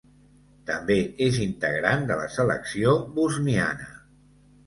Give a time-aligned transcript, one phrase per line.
[0.69, 0.95] També
[1.25, 3.93] és integrant de la selecció bosniana.